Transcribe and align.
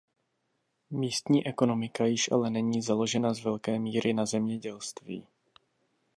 Místní 0.91 1.47
ekonomika 1.47 2.05
již 2.05 2.31
ale 2.31 2.49
není 2.49 2.81
založena 2.81 3.33
z 3.33 3.43
velké 3.43 3.79
míry 3.79 4.13
na 4.13 4.25
zemědělství. 4.25 5.27